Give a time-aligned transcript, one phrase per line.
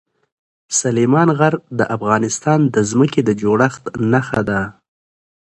[0.79, 4.61] سلیمان غر د افغانستان د ځمکې د جوړښت نښه ده.